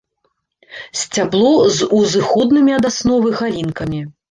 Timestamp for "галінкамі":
3.45-4.05